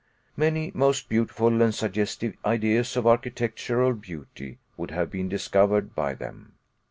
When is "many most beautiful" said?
0.35-1.61